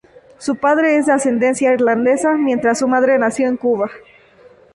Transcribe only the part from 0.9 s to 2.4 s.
es de ascendencia irlandesa